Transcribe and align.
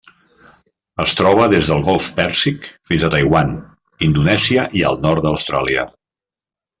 Es 1.03 1.11
troba 1.19 1.43
des 1.51 1.67
del 1.71 1.83
Golf 1.89 2.07
Pèrsic 2.21 2.65
fins 2.91 3.05
a 3.05 3.11
Taiwan, 3.17 3.53
Indonèsia 4.07 4.65
i 4.81 4.87
el 4.93 4.99
nord 5.07 5.27
d'Austràlia. 5.27 5.85